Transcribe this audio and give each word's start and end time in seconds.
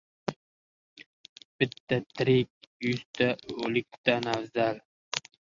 •Bitta 1.63 1.99
tirik 2.15 2.51
yuzta 2.87 3.29
o‘likdan 3.69 4.33
afzal. 4.35 4.83